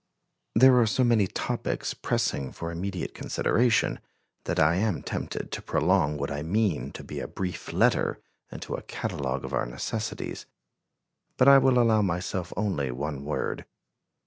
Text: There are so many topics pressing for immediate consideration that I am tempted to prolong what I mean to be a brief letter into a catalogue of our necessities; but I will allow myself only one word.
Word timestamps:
There 0.55 0.79
are 0.79 0.87
so 0.87 1.03
many 1.03 1.27
topics 1.27 1.93
pressing 1.93 2.51
for 2.53 2.71
immediate 2.71 3.13
consideration 3.13 3.99
that 4.45 4.59
I 4.59 4.77
am 4.77 5.03
tempted 5.03 5.51
to 5.51 5.61
prolong 5.61 6.17
what 6.17 6.31
I 6.31 6.41
mean 6.41 6.91
to 6.93 7.03
be 7.03 7.19
a 7.19 7.27
brief 7.27 7.71
letter 7.71 8.17
into 8.51 8.73
a 8.73 8.81
catalogue 8.81 9.45
of 9.45 9.53
our 9.53 9.67
necessities; 9.67 10.47
but 11.37 11.47
I 11.47 11.59
will 11.59 11.77
allow 11.77 12.01
myself 12.01 12.51
only 12.57 12.89
one 12.89 13.25
word. 13.25 13.65